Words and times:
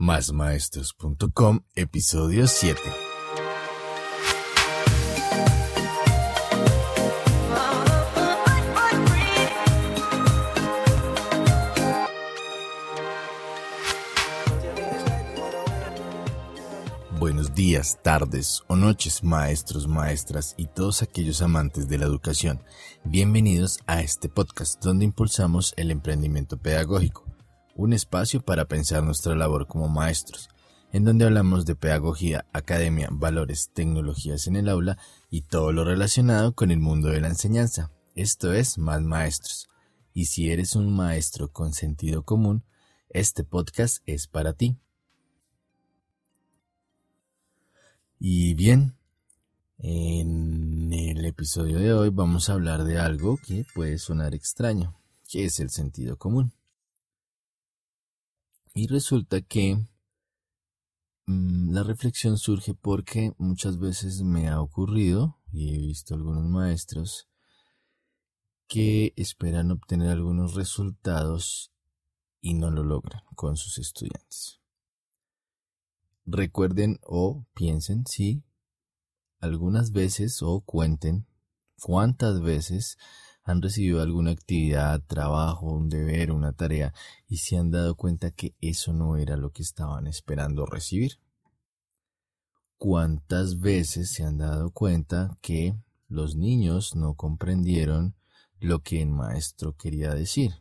Másmaestros.com, 0.00 1.58
episodio 1.74 2.46
7. 2.46 2.80
Buenos 17.18 17.52
días, 17.56 17.98
tardes 18.00 18.62
o 18.68 18.76
noches, 18.76 19.24
maestros, 19.24 19.88
maestras 19.88 20.54
y 20.56 20.66
todos 20.66 21.02
aquellos 21.02 21.42
amantes 21.42 21.88
de 21.88 21.98
la 21.98 22.06
educación. 22.06 22.62
Bienvenidos 23.02 23.80
a 23.88 24.00
este 24.02 24.28
podcast 24.28 24.80
donde 24.80 25.06
impulsamos 25.06 25.74
el 25.76 25.90
emprendimiento 25.90 26.56
pedagógico 26.56 27.24
un 27.78 27.92
espacio 27.92 28.40
para 28.40 28.66
pensar 28.66 29.04
nuestra 29.04 29.36
labor 29.36 29.68
como 29.68 29.88
maestros, 29.88 30.48
en 30.92 31.04
donde 31.04 31.24
hablamos 31.24 31.64
de 31.64 31.76
pedagogía, 31.76 32.44
academia, 32.52 33.08
valores, 33.12 33.70
tecnologías 33.72 34.48
en 34.48 34.56
el 34.56 34.68
aula 34.68 34.98
y 35.30 35.42
todo 35.42 35.70
lo 35.72 35.84
relacionado 35.84 36.56
con 36.56 36.72
el 36.72 36.80
mundo 36.80 37.08
de 37.08 37.20
la 37.20 37.28
enseñanza. 37.28 37.92
Esto 38.16 38.52
es 38.52 38.78
Más 38.78 39.00
Maestros. 39.00 39.68
Y 40.12 40.26
si 40.26 40.50
eres 40.50 40.74
un 40.74 40.92
maestro 40.92 41.52
con 41.52 41.72
sentido 41.72 42.24
común, 42.24 42.64
este 43.10 43.44
podcast 43.44 44.02
es 44.06 44.26
para 44.26 44.54
ti. 44.54 44.76
Y 48.18 48.54
bien, 48.54 48.96
en 49.78 50.92
el 50.92 51.24
episodio 51.24 51.78
de 51.78 51.92
hoy 51.92 52.10
vamos 52.10 52.50
a 52.50 52.54
hablar 52.54 52.82
de 52.82 52.98
algo 52.98 53.38
que 53.46 53.64
puede 53.72 53.98
sonar 53.98 54.34
extraño, 54.34 55.00
que 55.28 55.44
es 55.44 55.60
el 55.60 55.70
sentido 55.70 56.16
común. 56.16 56.57
Y 58.78 58.86
resulta 58.86 59.40
que 59.40 59.74
mm, 61.26 61.72
la 61.72 61.82
reflexión 61.82 62.38
surge 62.38 62.74
porque 62.74 63.32
muchas 63.36 63.80
veces 63.80 64.22
me 64.22 64.46
ha 64.46 64.60
ocurrido, 64.60 65.40
y 65.50 65.74
he 65.74 65.78
visto 65.78 66.14
algunos 66.14 66.44
maestros, 66.44 67.28
que 68.68 69.14
esperan 69.16 69.72
obtener 69.72 70.10
algunos 70.10 70.54
resultados 70.54 71.72
y 72.40 72.54
no 72.54 72.70
lo 72.70 72.84
logran 72.84 73.20
con 73.34 73.56
sus 73.56 73.78
estudiantes. 73.78 74.60
Recuerden 76.24 77.00
o 77.02 77.46
piensen 77.54 78.06
si 78.06 78.44
algunas 79.40 79.90
veces 79.90 80.40
o 80.40 80.60
cuenten 80.60 81.26
cuántas 81.82 82.40
veces 82.42 82.96
han 83.48 83.62
recibido 83.62 84.02
alguna 84.02 84.32
actividad, 84.32 85.02
trabajo, 85.06 85.72
un 85.72 85.88
deber, 85.88 86.32
una 86.32 86.52
tarea 86.52 86.92
y 87.28 87.38
se 87.38 87.56
han 87.56 87.70
dado 87.70 87.94
cuenta 87.94 88.30
que 88.30 88.54
eso 88.60 88.92
no 88.92 89.16
era 89.16 89.38
lo 89.38 89.52
que 89.52 89.62
estaban 89.62 90.06
esperando 90.06 90.66
recibir. 90.66 91.18
¿Cuántas 92.76 93.58
veces 93.58 94.10
se 94.10 94.22
han 94.22 94.36
dado 94.36 94.70
cuenta 94.70 95.38
que 95.40 95.74
los 96.08 96.36
niños 96.36 96.94
no 96.94 97.14
comprendieron 97.14 98.14
lo 98.60 98.82
que 98.82 99.00
el 99.00 99.08
maestro 99.08 99.74
quería 99.74 100.12
decir? 100.12 100.52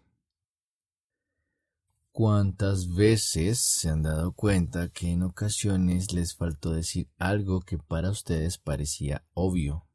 ¿Cuántas 2.13 2.95
veces 2.95 3.59
se 3.59 3.89
han 3.89 4.01
dado 4.01 4.31
cuenta 4.31 4.87
que 4.87 5.11
en 5.11 5.23
ocasiones 5.23 6.13
les 6.13 6.35
faltó 6.35 6.71
decir 6.71 7.09
algo 7.19 7.59
que 7.59 7.77
para 7.77 8.09
ustedes 8.11 8.57
parecía 8.57 9.25
obvio? 9.33 9.86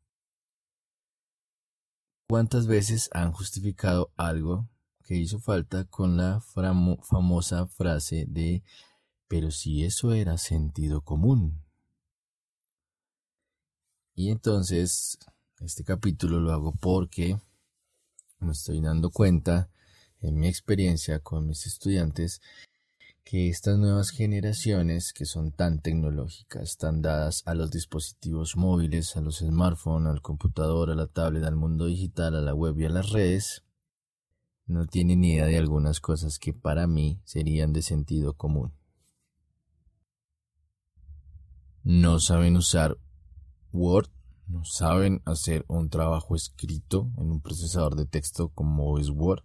¿Cuántas 2.33 2.67
veces 2.67 3.11
han 3.13 3.31
justificado 3.31 4.11
algo 4.17 4.67
que 5.05 5.17
hizo 5.17 5.39
falta 5.39 5.85
con 5.85 6.17
la 6.17 6.41
famosa 6.41 7.67
frase 7.67 8.25
de 8.27 8.63
pero 9.29 9.51
si 9.51 9.85
eso 9.85 10.15
era 10.15 10.39
sentido 10.39 11.03
común? 11.03 11.63
Y 14.15 14.31
entonces, 14.31 15.19
este 15.61 15.85
capítulo 15.85 16.41
lo 16.41 16.53
hago 16.53 16.73
porque 16.73 17.39
me 18.39 18.53
estoy 18.53 18.81
dando 18.81 19.11
cuenta 19.11 19.69
en 20.23 20.41
mi 20.41 20.49
experiencia 20.49 21.19
con 21.19 21.47
mis 21.47 21.67
estudiantes 21.67 22.41
que 23.25 23.49
estas 23.49 23.79
nuevas 23.79 24.11
generaciones 24.11 25.13
que 25.13 25.25
son 25.25 25.53
tan 25.53 25.81
tecnológicas, 25.81 26.63
están 26.63 27.03
dadas 27.03 27.43
a 27.47 27.55
los 27.55 27.71
dispositivos 27.71 28.57
móviles, 28.57 29.17
a 29.17 29.21
los 29.21 29.39
smartphones, 29.39 30.11
al 30.11 30.23
computador, 30.23 30.91
a 30.91 30.95
la 30.95 31.07
tablet, 31.07 31.45
al 31.45 31.57
mundo 31.57 31.87
digital, 31.87 32.35
a 32.35 32.41
la 32.41 32.55
web 32.55 32.79
y 32.81 32.85
a 32.85 32.91
las 32.91 33.11
redes, 33.11 33.65
no 34.67 34.87
tienen 34.87 35.21
ni 35.21 35.35
idea 35.35 35.47
de 35.47 35.59
algunas 35.59 36.01
cosas 36.01 36.39
que 36.39 36.53
para 36.53 36.87
mí 36.87 37.21
serían 37.25 37.73
de 37.73 37.83
sentido 37.83 38.35
común. 38.35 38.73
No 41.85 42.21
saben 42.21 42.57
usar 42.57 42.97
Word, 43.73 44.09
no 44.47 44.65
saben 44.65 45.23
hacer 45.25 45.65
un 45.69 45.91
trabajo 45.91 46.37
escrito 46.37 47.11
en 47.19 47.31
un 47.31 47.41
procesador 47.41 47.97
de 47.97 48.07
texto 48.07 48.51
como 48.51 48.99
es 48.99 49.09
Word 49.09 49.43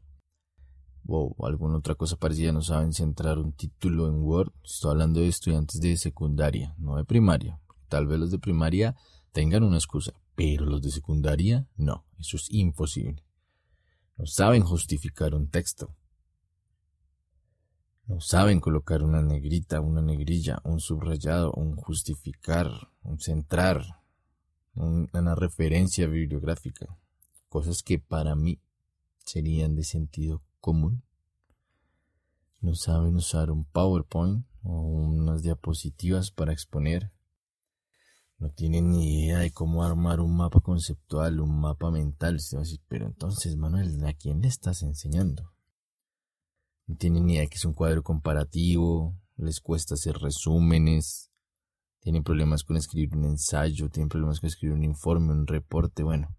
o 1.07 1.45
alguna 1.45 1.77
otra 1.77 1.95
cosa 1.95 2.17
parecida, 2.17 2.51
no 2.51 2.61
saben 2.61 2.93
centrar 2.93 3.37
un 3.39 3.53
título 3.53 4.07
en 4.07 4.21
Word. 4.21 4.51
Estoy 4.63 4.91
hablando 4.91 5.21
de 5.21 5.27
estudiantes 5.27 5.79
de 5.79 5.95
secundaria, 5.97 6.75
no 6.77 6.95
de 6.97 7.05
primaria. 7.05 7.59
Tal 7.87 8.07
vez 8.07 8.19
los 8.19 8.31
de 8.31 8.39
primaria 8.39 8.95
tengan 9.31 9.63
una 9.63 9.77
excusa, 9.77 10.13
pero 10.35 10.65
los 10.65 10.81
de 10.81 10.91
secundaria 10.91 11.67
no, 11.77 12.05
eso 12.19 12.37
es 12.37 12.51
imposible. 12.51 13.23
No 14.17 14.25
saben 14.25 14.63
justificar 14.63 15.33
un 15.33 15.49
texto. 15.49 15.95
No 18.07 18.21
saben 18.21 18.59
colocar 18.59 19.03
una 19.03 19.21
negrita, 19.21 19.81
una 19.81 20.01
negrilla, 20.01 20.59
un 20.63 20.79
subrayado, 20.79 21.51
un 21.53 21.75
justificar, 21.75 22.71
un 23.03 23.19
centrar, 23.19 24.01
una 24.73 25.35
referencia 25.35 26.07
bibliográfica. 26.07 26.97
Cosas 27.49 27.83
que 27.83 27.99
para 27.99 28.35
mí 28.35 28.61
serían 29.25 29.75
de 29.75 29.83
sentido 29.83 30.41
común. 30.67 31.01
No 32.59 32.75
saben 32.75 33.15
usar 33.15 33.51
un 33.51 33.63
PowerPoint 33.63 34.45
o 34.63 34.81
unas 34.81 35.41
diapositivas 35.41 36.29
para 36.31 36.51
exponer. 36.51 37.13
No 38.37 38.49
tienen 38.49 38.91
ni 38.91 39.23
idea 39.23 39.39
de 39.39 39.51
cómo 39.51 39.85
armar 39.85 40.19
un 40.19 40.35
mapa 40.35 40.59
conceptual, 40.59 41.39
un 41.39 41.57
mapa 41.61 41.89
mental. 41.89 42.41
pero 42.89 43.05
entonces, 43.05 43.55
Manuel, 43.55 44.03
¿a 44.03 44.11
quién 44.11 44.41
le 44.41 44.49
estás 44.49 44.83
enseñando? 44.83 45.53
No 46.85 46.97
tienen 46.97 47.25
ni 47.25 47.35
idea 47.35 47.43
de 47.43 47.47
que 47.47 47.55
es 47.55 47.63
un 47.63 47.73
cuadro 47.73 48.03
comparativo, 48.03 49.15
les 49.37 49.61
cuesta 49.61 49.93
hacer 49.93 50.17
resúmenes, 50.17 51.31
tienen 52.01 52.23
problemas 52.23 52.65
con 52.65 52.75
escribir 52.75 53.15
un 53.15 53.23
ensayo, 53.23 53.89
tienen 53.89 54.09
problemas 54.09 54.41
con 54.41 54.49
escribir 54.49 54.75
un 54.75 54.83
informe, 54.83 55.31
un 55.31 55.47
reporte, 55.47 56.03
bueno, 56.03 56.35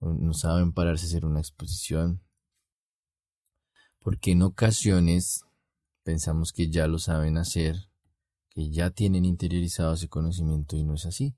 no 0.00 0.34
saben 0.34 0.74
pararse 0.74 1.06
a 1.06 1.08
hacer 1.08 1.24
una 1.24 1.40
exposición, 1.40 2.20
porque 4.04 4.32
en 4.32 4.42
ocasiones 4.42 5.44
pensamos 6.02 6.52
que 6.52 6.68
ya 6.68 6.86
lo 6.86 6.98
saben 6.98 7.38
hacer, 7.38 7.88
que 8.50 8.68
ya 8.70 8.90
tienen 8.90 9.24
interiorizado 9.24 9.94
ese 9.94 10.08
conocimiento 10.08 10.76
y 10.76 10.84
no 10.84 10.94
es 10.94 11.06
así. 11.06 11.34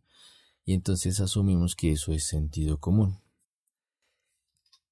Y 0.65 0.75
entonces 0.75 1.21
asumimos 1.21 1.77
que 1.77 1.93
eso 1.93 2.13
es 2.13 2.25
sentido 2.25 2.79
común. 2.81 3.23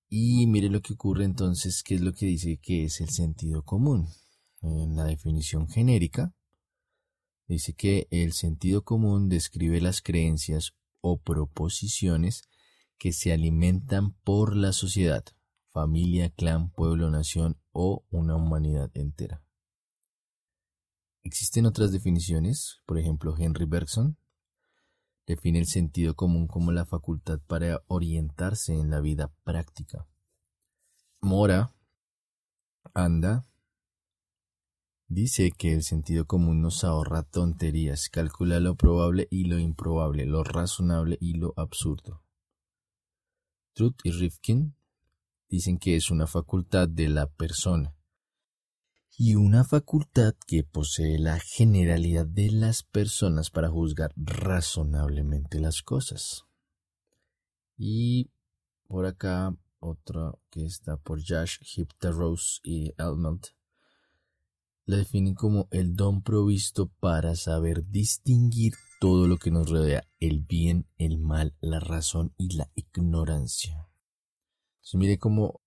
Y 0.09 0.47
mire 0.47 0.69
lo 0.69 0.83
que 0.83 0.93
ocurre 0.93 1.25
entonces, 1.25 1.83
¿qué 1.83 1.97
es 1.97 2.01
lo 2.01 2.13
que 2.13 2.27
dice 2.27 2.59
que 2.59 2.85
es 2.85 3.01
el 3.01 3.09
sentido 3.09 3.65
común? 3.65 4.07
En 4.63 4.95
la 4.95 5.05
definición 5.05 5.69
genérica, 5.69 6.33
dice 7.49 7.75
que 7.75 8.07
el 8.11 8.35
sentido 8.35 8.85
común 8.85 9.29
describe 9.29 9.81
las 9.81 10.01
creencias 10.01 10.75
o 11.01 11.19
proposiciones 11.19 12.45
que 12.99 13.13
se 13.13 13.33
alimentan 13.33 14.13
por 14.23 14.55
la 14.55 14.73
sociedad, 14.73 15.25
familia, 15.73 16.31
clan, 16.31 16.71
pueblo, 16.71 17.11
nación 17.11 17.59
o 17.75 18.07
una 18.11 18.37
humanidad 18.37 18.91
entera. 18.95 19.45
Existen 21.23 21.67
otras 21.67 21.93
definiciones, 21.93 22.81
por 22.87 22.99
ejemplo, 22.99 23.35
Henry 23.37 23.67
Bergson 23.67 24.17
define 25.27 25.59
el 25.59 25.67
sentido 25.67 26.15
común 26.15 26.47
como 26.47 26.73
la 26.73 26.85
facultad 26.85 27.41
para 27.47 27.83
orientarse 27.87 28.75
en 28.75 28.91
la 28.91 29.01
vida 29.01 29.33
práctica. 29.43 30.07
Mora 31.21 31.75
Anda 32.93 33.47
dice 35.09 35.51
que 35.51 35.73
el 35.73 35.83
sentido 35.83 36.27
común 36.27 36.61
nos 36.61 36.85
ahorra 36.85 37.23
tonterías, 37.23 38.09
calcula 38.11 38.61
lo 38.61 38.77
probable 38.77 39.27
y 39.31 39.45
lo 39.45 39.59
improbable, 39.59 40.27
lo 40.27 40.45
razonable 40.45 41.17
y 41.21 41.35
lo 41.35 41.55
absurdo. 41.57 42.23
Truth 43.73 44.01
y 44.05 44.13
Rifkin 44.13 44.77
dicen 45.55 45.79
que 45.79 45.97
es 45.97 46.11
una 46.11 46.27
facultad 46.27 46.89
de 46.89 47.09
la 47.09 47.27
persona 47.27 47.95
y 49.17 49.37
una 49.37 49.63
facultad 49.63 50.35
que 50.47 50.65
posee 50.65 51.19
la 51.19 51.39
generalidad 51.39 52.27
de 52.27 52.51
las 52.51 52.83
personas 52.83 53.51
para 53.51 53.71
juzgar 53.71 54.13
razonablemente 54.17 55.61
las 55.61 55.83
cosas. 55.83 56.45
Y 57.77 58.31
por 58.89 59.07
acá 59.07 59.57
otra 59.79 60.33
que 60.51 60.65
está 60.65 60.97
por 60.97 61.21
Josh 61.25 61.59
Rose 62.01 62.61
y 62.65 62.93
Elmont 62.99 63.47
la 64.87 64.97
definen 64.97 65.35
como 65.35 65.69
el 65.71 65.95
don 65.95 66.23
provisto 66.23 66.91
para 67.01 67.37
saber 67.37 67.89
distinguir 67.89 68.75
todo 69.01 69.29
lo 69.29 69.39
que 69.39 69.51
nos 69.51 69.71
rodea, 69.71 70.07
el 70.19 70.41
bien, 70.41 70.87
el 70.99 71.19
mal, 71.19 71.55
la 71.61 71.81
razón 71.81 72.35
y 72.37 72.57
la 72.57 72.71
ignorancia. 72.75 73.89
Se 74.85 74.99
mire 74.99 75.19
como 75.19 75.63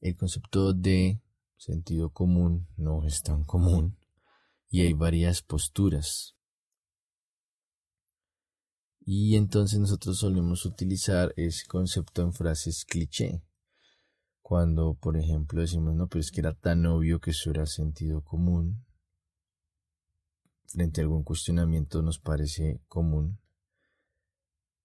el 0.00 0.16
concepto 0.16 0.72
de 0.72 1.20
sentido 1.58 2.08
común 2.10 2.66
no 2.78 3.04
es 3.04 3.22
tan 3.22 3.44
común 3.44 3.98
y 4.70 4.80
hay 4.80 4.94
varias 4.94 5.42
posturas. 5.42 6.34
Y 9.00 9.36
entonces 9.36 9.78
nosotros 9.78 10.18
solemos 10.18 10.64
utilizar 10.64 11.34
ese 11.36 11.66
concepto 11.66 12.22
en 12.22 12.32
frases 12.32 12.86
cliché. 12.86 13.42
Cuando, 14.40 14.94
por 14.94 15.18
ejemplo, 15.18 15.60
decimos, 15.60 15.94
no, 15.94 16.08
pero 16.08 16.20
es 16.20 16.30
que 16.30 16.40
era 16.40 16.54
tan 16.54 16.86
obvio 16.86 17.20
que 17.20 17.32
eso 17.32 17.50
era 17.50 17.66
sentido 17.66 18.22
común. 18.24 18.86
Frente 20.68 21.02
a 21.02 21.04
algún 21.04 21.22
cuestionamiento 21.22 22.00
nos 22.00 22.18
parece 22.18 22.80
común. 22.88 23.38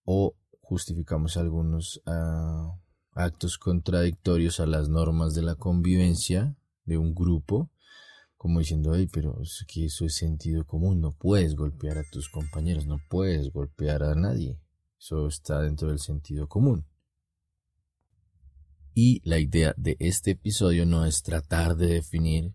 O 0.03 0.35
justificamos 0.59 1.37
algunos 1.37 2.01
ah, 2.05 2.77
actos 3.11 3.57
contradictorios 3.57 4.59
a 4.59 4.65
las 4.65 4.89
normas 4.89 5.33
de 5.33 5.41
la 5.41 5.55
convivencia 5.55 6.55
de 6.85 6.97
un 6.97 7.13
grupo, 7.13 7.69
como 8.37 8.59
diciendo, 8.59 8.93
ay, 8.93 9.07
pero 9.07 9.41
es 9.41 9.65
que 9.67 9.85
eso 9.85 10.05
es 10.05 10.15
sentido 10.15 10.65
común, 10.65 11.01
no 11.01 11.11
puedes 11.11 11.55
golpear 11.55 11.97
a 11.97 12.09
tus 12.09 12.29
compañeros, 12.29 12.85
no 12.85 12.99
puedes 13.09 13.51
golpear 13.51 14.03
a 14.03 14.15
nadie, 14.15 14.59
eso 14.97 15.27
está 15.27 15.61
dentro 15.61 15.89
del 15.89 15.99
sentido 15.99 16.47
común. 16.47 16.85
Y 18.93 19.21
la 19.23 19.39
idea 19.39 19.73
de 19.77 19.95
este 19.99 20.31
episodio 20.31 20.85
no 20.85 21.05
es 21.05 21.21
tratar 21.23 21.75
de 21.75 21.87
definir 21.87 22.53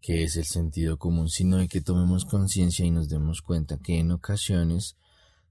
qué 0.00 0.24
es 0.24 0.36
el 0.36 0.44
sentido 0.44 0.98
común, 0.98 1.30
sino 1.30 1.56
de 1.56 1.68
que 1.68 1.80
tomemos 1.80 2.26
conciencia 2.26 2.84
y 2.84 2.90
nos 2.90 3.08
demos 3.08 3.40
cuenta 3.40 3.78
que 3.78 3.98
en 3.98 4.10
ocasiones 4.10 4.96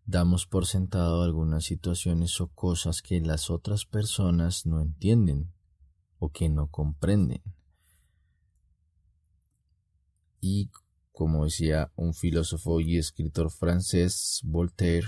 damos 0.05 0.45
por 0.45 0.65
sentado 0.65 1.23
algunas 1.23 1.65
situaciones 1.65 2.39
o 2.41 2.47
cosas 2.47 3.01
que 3.01 3.21
las 3.21 3.49
otras 3.49 3.85
personas 3.85 4.65
no 4.65 4.81
entienden 4.81 5.51
o 6.19 6.29
que 6.31 6.49
no 6.49 6.67
comprenden. 6.67 7.41
Y 10.41 10.69
como 11.11 11.45
decía 11.45 11.91
un 11.95 12.13
filósofo 12.13 12.79
y 12.79 12.97
escritor 12.97 13.49
francés, 13.49 14.41
Voltaire, 14.43 15.07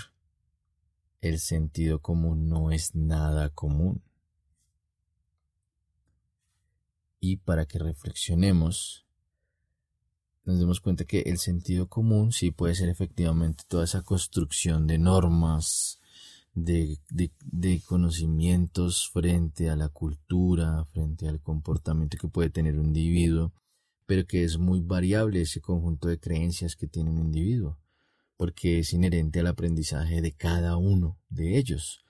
el 1.21 1.39
sentido 1.39 1.99
común 1.99 2.47
no 2.47 2.71
es 2.71 2.95
nada 2.95 3.49
común. 3.49 4.03
y 7.25 7.37
para 7.37 7.65
que 7.65 7.79
reflexionemos, 7.79 9.04
nos 10.45 10.59
demos 10.59 10.79
cuenta 10.79 11.05
que 11.05 11.21
el 11.21 11.39
sentido 11.39 11.87
común 11.87 12.31
sí 12.31 12.51
puede 12.51 12.75
ser 12.75 12.89
efectivamente 12.89 13.63
toda 13.67 13.83
esa 13.83 14.03
construcción 14.03 14.85
de 14.85 14.99
normas, 14.99 15.99
de, 16.53 16.99
de, 17.09 17.81
conocimientos 17.81 19.09
frente 19.11 19.69
a 19.69 19.75
la 19.75 19.89
cultura, 19.89 20.85
frente 20.85 21.27
al 21.27 21.41
comportamiento 21.41 22.17
que 22.17 22.27
puede 22.27 22.49
tener 22.49 22.77
un 22.79 22.87
individuo, 22.87 23.53
pero 24.05 24.25
que 24.25 24.43
es 24.43 24.57
muy 24.57 24.79
variable 24.81 25.41
ese 25.41 25.61
conjunto 25.61 26.07
de 26.07 26.19
creencias 26.19 26.75
que 26.75 26.87
tiene 26.87 27.09
un 27.09 27.19
individuo, 27.19 27.77
porque 28.37 28.79
es 28.79 28.93
inherente 28.93 29.39
al 29.39 29.47
aprendizaje 29.47 30.21
de 30.21 30.31
cada 30.31 30.77
uno 30.77 31.17
de 31.29 31.57
ellos. 31.57 32.05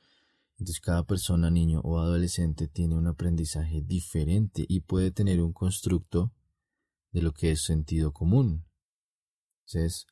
Entonces 0.60 0.81
cada 0.81 1.04
persona, 1.04 1.50
niño 1.50 1.80
o 1.84 2.00
adolescente, 2.00 2.68
tiene 2.68 2.96
un 2.96 3.08
aprendizaje 3.08 3.81
diferente 3.81 4.66
y 4.68 4.81
puede 4.81 5.12
tener 5.12 5.42
un 5.42 5.54
constructo 5.54 6.31
de 7.16 7.22
lo 7.22 7.32
que 7.32 7.52
es 7.52 7.64
sentido 7.64 8.12
común. 8.12 8.66
Entonces, 9.62 10.06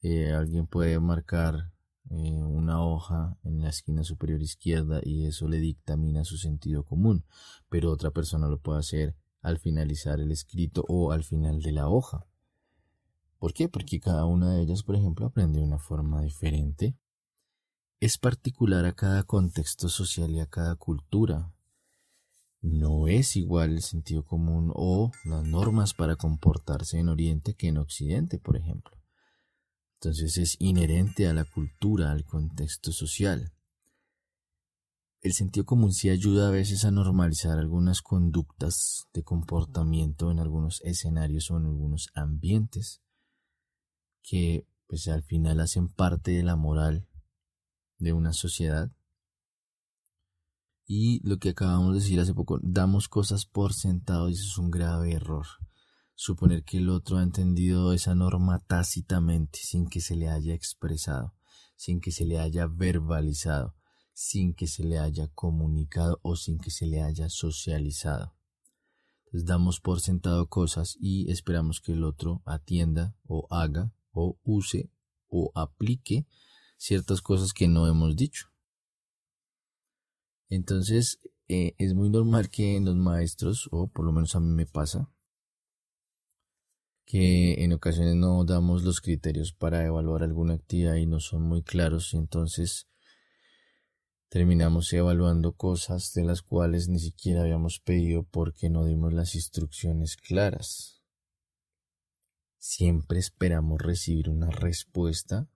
eh, 0.00 0.32
alguien 0.32 0.66
puede 0.66 0.98
marcar 0.98 1.70
eh, 2.08 2.42
una 2.42 2.82
hoja 2.82 3.36
en 3.44 3.60
la 3.60 3.68
esquina 3.68 4.04
superior 4.04 4.40
izquierda 4.40 5.00
y 5.02 5.26
eso 5.26 5.48
le 5.48 5.58
dictamina 5.58 6.24
su 6.24 6.38
sentido 6.38 6.82
común, 6.82 7.26
pero 7.68 7.92
otra 7.92 8.10
persona 8.10 8.48
lo 8.48 8.58
puede 8.58 8.78
hacer 8.78 9.14
al 9.42 9.58
finalizar 9.58 10.18
el 10.18 10.32
escrito 10.32 10.82
o 10.88 11.12
al 11.12 11.24
final 11.24 11.60
de 11.60 11.72
la 11.72 11.90
hoja. 11.90 12.26
¿Por 13.38 13.52
qué? 13.52 13.68
Porque 13.68 14.00
cada 14.00 14.24
una 14.24 14.54
de 14.54 14.62
ellas, 14.62 14.82
por 14.82 14.96
ejemplo, 14.96 15.26
aprende 15.26 15.58
de 15.58 15.66
una 15.66 15.78
forma 15.78 16.22
diferente 16.22 16.96
es 18.00 18.16
particular 18.16 18.86
a 18.86 18.94
cada 18.94 19.24
contexto 19.24 19.90
social 19.90 20.30
y 20.30 20.40
a 20.40 20.46
cada 20.46 20.76
cultura. 20.76 21.52
No 22.60 23.06
es 23.06 23.36
igual 23.36 23.72
el 23.74 23.82
sentido 23.82 24.24
común 24.24 24.72
o 24.74 25.12
las 25.24 25.44
normas 25.44 25.94
para 25.94 26.16
comportarse 26.16 26.98
en 26.98 27.08
Oriente 27.08 27.54
que 27.54 27.68
en 27.68 27.78
Occidente, 27.78 28.38
por 28.38 28.56
ejemplo. 28.56 28.96
Entonces 30.00 30.36
es 30.36 30.56
inherente 30.60 31.26
a 31.26 31.34
la 31.34 31.44
cultura, 31.44 32.10
al 32.10 32.24
contexto 32.24 32.92
social. 32.92 33.52
El 35.20 35.32
sentido 35.32 35.66
común 35.66 35.92
sí 35.92 36.10
ayuda 36.10 36.48
a 36.48 36.52
veces 36.52 36.84
a 36.84 36.90
normalizar 36.90 37.58
algunas 37.58 38.02
conductas 38.02 39.08
de 39.12 39.24
comportamiento 39.24 40.30
en 40.30 40.38
algunos 40.38 40.80
escenarios 40.82 41.50
o 41.50 41.56
en 41.56 41.66
algunos 41.66 42.10
ambientes 42.14 43.02
que 44.22 44.66
pues 44.86 45.08
al 45.08 45.22
final 45.22 45.60
hacen 45.60 45.88
parte 45.88 46.32
de 46.32 46.42
la 46.42 46.56
moral 46.56 47.08
de 47.98 48.12
una 48.12 48.32
sociedad. 48.32 48.92
Y 50.86 51.20
lo 51.28 51.38
que 51.38 51.50
acabamos 51.50 51.94
de 51.94 52.00
decir 52.00 52.20
hace 52.20 52.32
poco, 52.32 52.60
damos 52.62 53.08
cosas 53.08 53.44
por 53.44 53.74
sentado 53.74 54.28
y 54.28 54.34
eso 54.34 54.44
es 54.44 54.58
un 54.58 54.70
grave 54.70 55.12
error. 55.12 55.46
Suponer 56.14 56.62
que 56.62 56.78
el 56.78 56.88
otro 56.88 57.18
ha 57.18 57.24
entendido 57.24 57.92
esa 57.92 58.14
norma 58.14 58.60
tácitamente, 58.60 59.58
sin 59.60 59.88
que 59.88 60.00
se 60.00 60.14
le 60.14 60.28
haya 60.28 60.54
expresado, 60.54 61.34
sin 61.76 62.00
que 62.00 62.12
se 62.12 62.24
le 62.24 62.38
haya 62.38 62.68
verbalizado, 62.68 63.74
sin 64.12 64.54
que 64.54 64.68
se 64.68 64.84
le 64.84 64.98
haya 64.98 65.28
comunicado 65.28 66.20
o 66.22 66.36
sin 66.36 66.58
que 66.58 66.70
se 66.70 66.86
le 66.86 67.02
haya 67.02 67.28
socializado. 67.28 68.36
Entonces 69.26 69.46
damos 69.46 69.80
por 69.80 70.00
sentado 70.00 70.48
cosas 70.48 70.96
y 71.00 71.30
esperamos 71.30 71.80
que 71.80 71.92
el 71.92 72.04
otro 72.04 72.42
atienda 72.46 73.16
o 73.26 73.48
haga 73.50 73.92
o 74.12 74.38
use 74.44 74.88
o 75.28 75.50
aplique 75.54 76.26
ciertas 76.78 77.20
cosas 77.20 77.52
que 77.52 77.66
no 77.66 77.88
hemos 77.88 78.14
dicho. 78.14 78.48
Entonces, 80.48 81.20
eh, 81.48 81.74
es 81.78 81.94
muy 81.94 82.10
normal 82.10 82.50
que 82.50 82.76
en 82.76 82.84
los 82.84 82.96
maestros, 82.96 83.68
o 83.72 83.88
por 83.88 84.04
lo 84.04 84.12
menos 84.12 84.34
a 84.36 84.40
mí 84.40 84.48
me 84.48 84.66
pasa, 84.66 85.10
que 87.04 87.62
en 87.62 87.72
ocasiones 87.72 88.16
no 88.16 88.44
damos 88.44 88.82
los 88.82 89.00
criterios 89.00 89.52
para 89.52 89.84
evaluar 89.84 90.24
alguna 90.24 90.54
actividad 90.54 90.96
y 90.96 91.06
no 91.06 91.20
son 91.20 91.42
muy 91.42 91.62
claros, 91.62 92.12
y 92.14 92.16
entonces 92.16 92.88
terminamos 94.28 94.92
evaluando 94.92 95.52
cosas 95.52 96.12
de 96.14 96.24
las 96.24 96.42
cuales 96.42 96.88
ni 96.88 96.98
siquiera 96.98 97.42
habíamos 97.42 97.78
pedido 97.78 98.24
porque 98.24 98.68
no 98.68 98.84
dimos 98.84 99.12
las 99.12 99.36
instrucciones 99.36 100.16
claras. 100.16 101.00
Siempre 102.58 103.20
esperamos 103.20 103.80
recibir 103.80 104.28
una 104.28 104.50
respuesta 104.50 105.48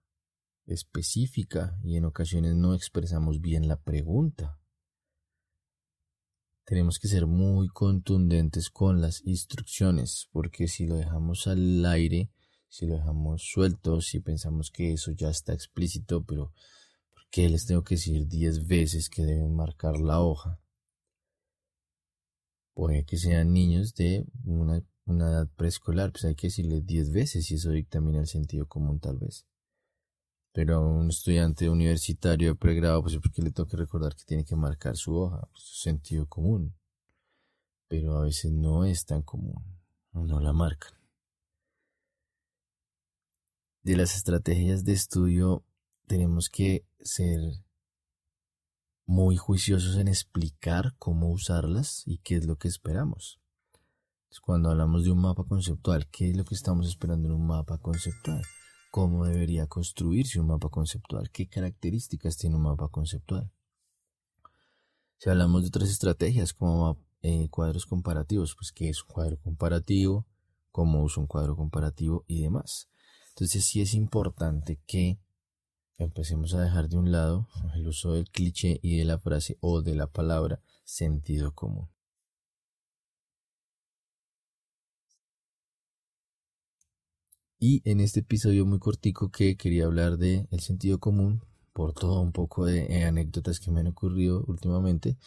específica 0.67 1.77
y 1.83 1.97
en 1.97 2.05
ocasiones 2.05 2.55
no 2.55 2.75
expresamos 2.75 3.41
bien 3.41 3.67
la 3.67 3.81
pregunta. 3.81 4.60
Tenemos 6.65 6.99
que 6.99 7.09
ser 7.09 7.27
muy 7.27 7.69
contundentes 7.69 8.71
con 8.71 9.01
las 9.01 9.23
instrucciones, 9.25 10.29
porque 10.33 10.69
si 10.69 10.87
lo 10.87 10.97
dejamos 10.97 11.47
al 11.47 11.85
aire, 11.87 12.31
si 12.69 12.87
lo 12.87 12.95
dejamos 12.95 13.43
suelto, 13.43 14.01
si 14.01 14.21
pensamos 14.21 14.71
que 14.71 14.93
eso 14.93 15.11
ya 15.11 15.29
está 15.29 15.53
explícito, 15.53 16.25
pero 16.25 16.53
¿por 17.11 17.23
qué 17.31 17.49
les 17.49 17.67
tengo 17.67 17.83
que 17.83 17.97
decir 17.97 18.29
diez 18.29 18.67
veces 18.67 19.11
que 19.11 19.25
deben 19.25 19.55
marcar 19.55 19.99
la 19.99 20.21
hoja? 20.21 20.61
Puede 22.73 23.05
que 23.05 23.19
sean 23.19 23.53
niños 23.53 23.95
de 23.95 24.25
una, 24.45 24.83
edad 25.07 25.49
preescolar, 25.57 26.13
pues 26.13 26.25
hay 26.25 26.37
que 26.37 26.47
decirles 26.47 26.87
diez 26.87 27.11
veces 27.11 27.51
y 27.51 27.55
eso 27.57 27.73
dictamina 27.73 28.21
el 28.21 28.29
sentido 28.29 28.67
común 28.67 29.01
tal 29.01 29.19
vez. 29.19 29.45
Pero 30.53 30.77
a 30.77 30.81
un 30.81 31.11
estudiante 31.11 31.69
universitario 31.69 32.49
de 32.51 32.55
pregrado, 32.57 33.03
pues 33.03 33.17
porque 33.19 33.43
le 33.43 33.53
que 33.53 33.77
recordar 33.77 34.17
que 34.17 34.25
tiene 34.25 34.45
que 34.45 34.57
marcar 34.57 34.97
su 34.97 35.15
hoja, 35.15 35.47
pues, 35.53 35.63
su 35.63 35.77
sentido 35.77 36.27
común. 36.27 36.75
Pero 37.89 38.19
a 38.19 38.23
veces 38.23 38.53
no 38.53 38.85
es 38.85 39.05
tan 39.05 39.23
común, 39.23 39.63
no 40.13 40.41
la 40.41 40.53
marcan. 40.53 40.93
De 43.83 43.97
las 43.97 44.17
estrategias 44.17 44.85
de 44.85 44.93
estudio 44.93 45.65
tenemos 46.07 46.51
que 46.51 46.85
ser 47.01 47.41
muy 49.07 49.37
juiciosos 49.37 49.97
en 49.97 50.07
explicar 50.07 50.95
cómo 50.99 51.31
usarlas 51.31 52.03
y 52.07 52.19
qué 52.19 52.37
es 52.37 52.47
lo 52.47 52.57
que 52.57 52.69
esperamos. 52.69 53.41
cuando 54.43 54.71
hablamos 54.71 55.05
de 55.05 55.11
un 55.11 55.21
mapa 55.21 55.45
conceptual, 55.45 56.07
¿qué 56.09 56.31
es 56.31 56.37
lo 56.37 56.45
que 56.45 56.55
estamos 56.55 56.87
esperando 56.87 57.29
en 57.29 57.35
un 57.35 57.47
mapa 57.47 57.79
conceptual? 57.79 58.43
Cómo 58.91 59.25
debería 59.25 59.67
construirse 59.67 60.41
un 60.41 60.49
mapa 60.49 60.69
conceptual, 60.69 61.31
qué 61.31 61.49
características 61.49 62.37
tiene 62.37 62.57
un 62.57 62.63
mapa 62.63 62.89
conceptual. 62.89 63.51
Si 65.17 65.31
hablamos 65.31 65.63
de 65.63 65.69
otras 65.69 65.91
estrategias 65.91 66.53
como 66.53 66.99
eh, 67.23 67.49
cuadros 67.51 67.87
comparativos, 67.87 68.55
pues 68.55 68.73
qué 68.73 68.89
es 68.89 69.03
un 69.03 69.09
cuadro 69.09 69.39
comparativo, 69.39 70.27
cómo 70.73 71.03
uso 71.03 71.21
un 71.21 71.27
cuadro 71.27 71.57
comparativo 71.57 72.25
y 72.27 72.43
demás. 72.43 72.89
Entonces 73.31 73.65
sí 73.65 73.81
es 73.81 73.95
importante 73.95 74.81
que 74.87 75.19
empecemos 75.99 76.55
a 76.55 76.63
dejar 76.63 76.89
de 76.89 76.97
un 76.97 77.13
lado 77.13 77.49
el 77.75 77.87
uso 77.87 78.15
del 78.15 78.31
cliché 78.31 78.81
y 78.83 78.97
de 78.97 79.05
la 79.05 79.19
frase 79.19 79.57
o 79.61 79.83
de 79.83 79.95
la 79.95 80.07
palabra 80.07 80.63
sentido 80.85 81.55
común. 81.55 81.91
Y 87.63 87.83
en 87.85 88.01
este 88.01 88.21
episodio 88.21 88.65
muy 88.65 88.79
cortico 88.79 89.31
que 89.31 89.59
quería 89.59 89.85
hablar 89.85 90.17
de 90.17 90.49
el 90.51 90.61
sentido 90.61 90.99
común, 90.99 91.43
por 91.75 91.93
todo 91.93 92.23
un 92.23 92.33
poco 92.33 92.65
de 92.65 92.87
eh, 92.87 93.05
anécdotas 93.05 93.61
que 93.61 93.71
me 93.71 93.81
han 93.81 93.87
ocurrido 93.89 94.43
últimamente, 94.47 95.19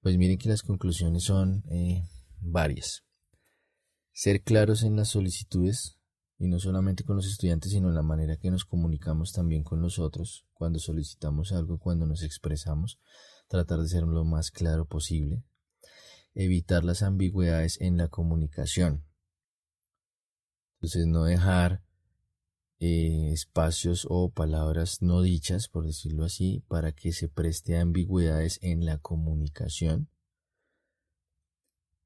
pues 0.00 0.16
miren 0.16 0.38
que 0.38 0.48
las 0.48 0.62
conclusiones 0.62 1.24
son 1.24 1.64
eh, 1.68 2.04
varias. 2.40 3.02
Ser 4.12 4.44
claros 4.44 4.84
en 4.84 4.94
las 4.94 5.08
solicitudes, 5.08 5.98
y 6.38 6.46
no 6.46 6.60
solamente 6.60 7.02
con 7.02 7.16
los 7.16 7.26
estudiantes, 7.26 7.72
sino 7.72 7.88
en 7.88 7.96
la 7.96 8.02
manera 8.02 8.36
que 8.36 8.52
nos 8.52 8.64
comunicamos 8.64 9.32
también 9.32 9.64
con 9.64 9.82
los 9.82 9.98
otros, 9.98 10.46
cuando 10.52 10.78
solicitamos 10.78 11.50
algo, 11.50 11.80
cuando 11.80 12.06
nos 12.06 12.22
expresamos, 12.22 13.00
tratar 13.48 13.80
de 13.80 13.88
ser 13.88 14.04
lo 14.04 14.24
más 14.24 14.52
claro 14.52 14.86
posible. 14.86 15.42
Evitar 16.32 16.84
las 16.84 17.02
ambigüedades 17.02 17.80
en 17.80 17.96
la 17.96 18.06
comunicación, 18.06 19.04
entonces 20.82 21.06
no 21.06 21.22
dejar 21.22 21.80
eh, 22.80 23.30
espacios 23.32 24.04
o 24.10 24.30
palabras 24.30 25.00
no 25.00 25.22
dichas, 25.22 25.68
por 25.68 25.86
decirlo 25.86 26.24
así, 26.24 26.64
para 26.66 26.90
que 26.90 27.12
se 27.12 27.28
preste 27.28 27.78
a 27.78 27.82
ambigüedades 27.82 28.58
en 28.62 28.84
la 28.84 28.98
comunicación. 28.98 30.08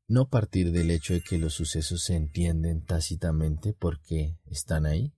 No 0.09 0.28
partir 0.28 0.73
del 0.73 0.90
hecho 0.90 1.14
de 1.14 1.23
que 1.23 1.38
los 1.38 1.54
sucesos 1.54 2.02
se 2.02 2.16
entienden 2.16 2.85
tácitamente 2.85 3.73
porque 3.73 4.37
están 4.45 4.85
ahí. 4.85 5.14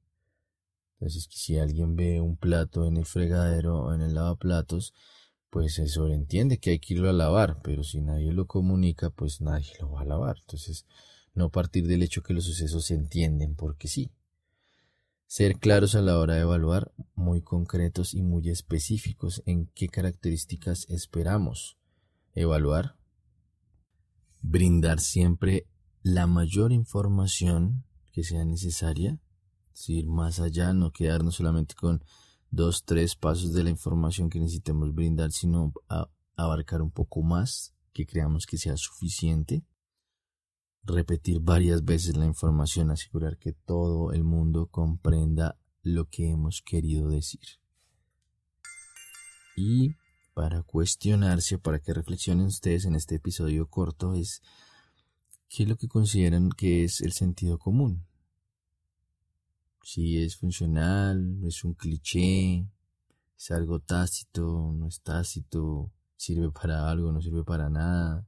Entonces, 1.01 1.27
si 1.29 1.59
alguien 1.59 1.97
ve 1.97 2.21
un 2.21 2.37
plato 2.37 2.87
en 2.87 2.97
el 2.97 3.07
fregadero 3.07 3.87
o 3.87 3.93
en 3.93 4.03
el 4.03 4.15
lavaplatos, 4.15 4.95
pues 5.51 5.75
se 5.75 5.89
sobreentiende 5.89 6.59
que 6.59 6.71
hay 6.71 6.79
que 6.79 6.95
irlo 6.95 7.11
a 7.11 7.13
lavar, 7.13 7.61
pero 7.63 7.83
si 7.83 8.01
nadie 8.03 8.33
lo 8.33 8.47
comunica, 8.47 9.11
pues 9.11 9.41
nadie 9.41 9.73
lo 9.81 9.91
va 9.91 10.03
a 10.03 10.05
lavar. 10.05 10.37
Entonces, 10.43 10.87
no 11.35 11.51
partir 11.51 11.87
del 11.87 12.03
hecho 12.03 12.23
que 12.23 12.35
los 12.35 12.45
sucesos 12.45 12.87
se 12.87 12.95
entienden 12.95 13.55
porque 13.55 13.89
sí. 13.89 14.11
Ser 15.27 15.59
claros 15.59 15.95
a 15.95 16.01
la 16.01 16.19
hora 16.19 16.35
de 16.35 16.41
evaluar, 16.41 16.93
muy 17.15 17.43
concretos 17.43 18.15
y 18.15 18.23
muy 18.23 18.49
específicos 18.49 19.43
en 19.45 19.67
qué 19.75 19.89
características 19.89 20.87
esperamos 20.89 21.77
evaluar. 22.35 22.97
Brindar 24.41 25.01
siempre 25.01 25.67
la 26.03 26.27
mayor 26.27 26.73
información 26.73 27.85
que 28.13 28.25
sea 28.25 28.45
necesaria, 28.45 29.21
es 29.75 29.89
ir 29.91 30.07
más 30.07 30.41
allá, 30.41 30.73
no 30.73 30.93
quedarnos 30.93 31.37
solamente 31.37 31.75
con 31.75 32.03
dos, 32.51 32.85
tres 32.85 33.15
pasos 33.15 33.53
de 33.53 33.65
la 33.65 33.71
información 33.71 34.31
que 34.31 34.41
necesitemos 34.41 34.95
brindar, 34.95 35.33
sino 35.33 35.73
abarcar 36.37 36.83
un 36.83 36.91
poco 36.91 37.23
más 37.23 37.75
que 37.93 38.07
creamos 38.07 38.47
que 38.47 38.59
sea 38.59 38.77
suficiente 38.77 39.65
repetir 40.89 41.41
varias 41.41 41.85
veces 41.85 42.17
la 42.17 42.27
información, 42.27 42.91
asegurar 42.91 43.39
que 43.39 43.53
todo 43.53 44.13
el 44.13 44.25
mundo 44.25 44.67
comprenda 44.67 45.59
lo 45.83 46.09
que 46.09 46.31
hemos 46.31 46.63
querido 46.63 47.09
decir. 47.09 47.41
Y 49.57 49.95
para 50.35 50.63
cuestionarse, 50.63 51.59
para 51.59 51.81
que 51.81 51.93
reflexionen 51.93 52.47
ustedes 52.47 52.85
en 52.85 52.95
este 52.95 53.17
episodio 53.17 53.69
corto, 53.69 54.15
es 54.15 54.43
qué 55.49 55.65
es 55.65 55.69
lo 55.69 55.77
que 55.77 55.89
consideran 55.89 56.51
que 56.51 56.85
es 56.85 57.01
el 57.01 57.13
sentido 57.13 57.59
común. 57.59 58.07
Si 59.83 60.23
es 60.23 60.37
funcional, 60.37 61.41
es 61.45 61.65
un 61.65 61.75
cliché, 61.75 62.67
es 63.37 63.51
algo 63.51 63.81
tácito, 63.81 64.73
no 64.75 64.87
es 64.87 65.01
tácito, 65.01 65.91
sirve 66.17 66.51
para 66.51 66.91
algo, 66.91 67.11
no 67.11 67.21
sirve 67.21 67.45
para 67.45 67.71
nada 67.71 68.27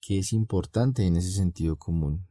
que 0.00 0.18
es 0.18 0.32
importante 0.32 1.06
en 1.06 1.16
ese 1.16 1.32
sentido 1.32 1.76
común. 1.76 2.26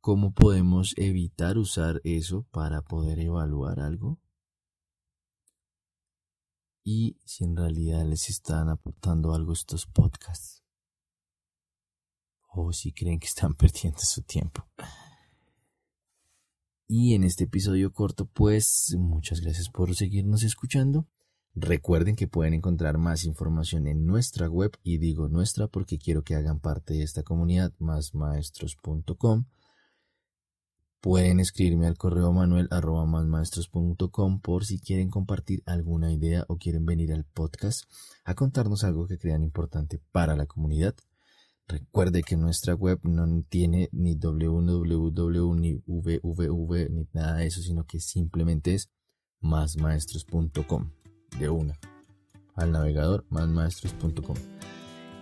¿Cómo 0.00 0.32
podemos 0.32 0.94
evitar 0.96 1.58
usar 1.58 2.00
eso 2.04 2.46
para 2.50 2.80
poder 2.80 3.20
evaluar 3.20 3.80
algo? 3.80 4.18
Y 6.82 7.18
si 7.26 7.44
en 7.44 7.54
realidad 7.54 8.06
les 8.06 8.30
están 8.30 8.70
aportando 8.70 9.34
algo 9.34 9.52
estos 9.52 9.86
podcasts. 9.86 10.64
O 12.48 12.72
si 12.72 12.92
creen 12.92 13.20
que 13.20 13.26
están 13.26 13.54
perdiendo 13.56 14.00
su 14.00 14.22
tiempo. 14.22 14.66
Y 16.88 17.14
en 17.14 17.22
este 17.22 17.44
episodio 17.44 17.92
corto, 17.92 18.26
pues 18.26 18.96
muchas 18.98 19.40
gracias 19.40 19.68
por 19.68 19.94
seguirnos 19.94 20.42
escuchando. 20.42 21.06
Recuerden 21.54 22.14
que 22.14 22.28
pueden 22.28 22.54
encontrar 22.54 22.98
más 22.98 23.24
información 23.24 23.88
en 23.88 24.06
nuestra 24.06 24.48
web 24.48 24.72
y 24.84 24.98
digo 24.98 25.28
nuestra 25.28 25.66
porque 25.66 25.98
quiero 25.98 26.22
que 26.22 26.36
hagan 26.36 26.60
parte 26.60 26.94
de 26.94 27.02
esta 27.02 27.24
comunidad 27.24 27.72
másmaestros.com. 27.78 29.46
Pueden 31.00 31.40
escribirme 31.40 31.86
al 31.86 31.96
correo 31.96 32.30
manuel 32.32 32.68
arroba 32.70 33.04
másmaestros.com 33.06 34.40
por 34.40 34.64
si 34.64 34.78
quieren 34.78 35.10
compartir 35.10 35.62
alguna 35.66 36.12
idea 36.12 36.44
o 36.46 36.56
quieren 36.56 36.84
venir 36.84 37.12
al 37.12 37.24
podcast 37.24 37.84
a 38.24 38.34
contarnos 38.34 38.84
algo 38.84 39.06
que 39.08 39.18
crean 39.18 39.42
importante 39.42 40.00
para 40.12 40.36
la 40.36 40.46
comunidad. 40.46 40.94
Recuerde 41.66 42.22
que 42.22 42.36
nuestra 42.36 42.74
web 42.74 43.00
no 43.02 43.42
tiene 43.48 43.88
ni 43.92 44.14
www 44.14 45.54
ni 45.54 45.82
www 45.86 46.90
ni 46.90 47.08
nada 47.12 47.36
de 47.36 47.46
eso, 47.46 47.62
sino 47.62 47.86
que 47.86 47.98
simplemente 47.98 48.74
es 48.74 48.90
másmaestros.com 49.40 50.99
de 51.38 51.48
una 51.48 51.78
al 52.54 52.72
navegador 52.72 53.24
másmaestros.com. 53.30 54.36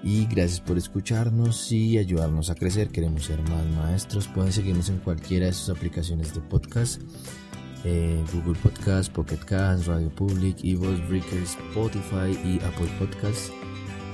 Y 0.03 0.27
gracias 0.27 0.61
por 0.61 0.79
escucharnos 0.79 1.73
y 1.73 1.99
ayudarnos 1.99 2.51
a 2.51 2.55
crecer. 2.55 2.89
Queremos 2.89 3.25
ser 3.25 3.43
más 3.43 3.65
maestros. 3.77 4.29
Pueden 4.29 4.53
seguirnos 4.53 4.89
en 4.91 4.99
cualquiera 4.99 5.47
de 5.47 5.53
sus 5.53 5.71
aplicaciones 5.71 6.35
de 6.35 6.41
podcast. 6.41 7.03
Eh, 7.85 8.25
Google 8.33 8.59
Podcast, 8.61 9.13
Pocket 9.13 9.39
Cast, 9.39 9.87
Radio 9.87 10.11
Public, 10.11 10.59
Evox, 10.63 11.09
Breaker, 11.09 11.43
Spotify 11.43 12.39
y 12.45 12.61
Apple 12.65 12.91
Podcast. 12.99 13.51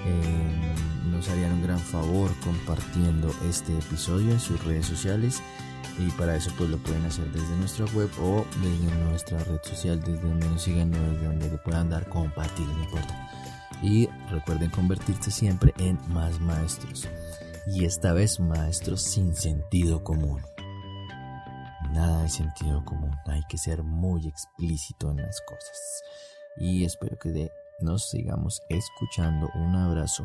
Eh, 0.07 0.75
nos 1.11 1.29
harían 1.29 1.53
un 1.53 1.63
gran 1.63 1.79
favor 1.79 2.31
compartiendo 2.43 3.31
este 3.49 3.77
episodio 3.77 4.33
en 4.33 4.41
sus 4.41 4.63
redes 4.65 4.87
sociales 4.87 5.43
y 5.99 6.11
para 6.13 6.37
eso 6.37 6.51
pues 6.57 6.71
lo 6.71 6.79
pueden 6.79 7.05
hacer 7.07 7.31
desde 7.33 7.57
nuestra 7.57 7.87
web 7.95 8.11
o 8.21 8.45
desde 8.63 8.97
nuestra 9.05 9.39
red 9.45 9.61
social, 9.63 10.01
desde 10.01 10.21
donde 10.21 10.49
nos 10.49 10.63
sigan 10.63 10.91
desde 10.91 11.27
donde 11.27 11.51
le 11.51 11.59
puedan 11.59 11.91
dar 11.91 12.09
compartir, 12.09 12.67
no 12.67 12.85
importa. 12.85 13.31
Y 13.83 14.09
recuerden 14.31 14.71
convertirse 14.71 15.31
siempre 15.31 15.75
en 15.79 15.99
más 16.09 16.41
maestros. 16.41 17.09
Y 17.67 17.85
esta 17.85 18.13
vez 18.13 18.41
maestros 18.41 19.03
sin 19.03 19.35
sentido 19.35 20.03
común. 20.05 20.43
Nada 21.93 22.23
de 22.23 22.29
sentido 22.29 22.85
común, 22.85 23.15
hay 23.27 23.43
que 23.49 23.59
ser 23.59 23.83
muy 23.83 24.27
explícito 24.27 25.11
en 25.11 25.19
las 25.19 25.41
cosas. 25.43 26.03
Y 26.57 26.85
espero 26.85 27.19
que 27.19 27.51
nos 27.81 28.09
sigamos 28.11 28.63
escuchando. 28.69 29.49
Un 29.55 29.77
abrazo. 29.77 30.25